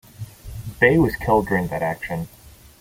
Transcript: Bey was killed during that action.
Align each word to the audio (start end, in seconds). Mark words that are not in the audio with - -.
Bey 0.79 0.97
was 0.97 1.15
killed 1.15 1.45
during 1.45 1.67
that 1.67 1.83
action. 1.83 2.27